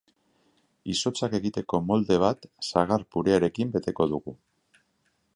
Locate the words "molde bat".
1.89-2.47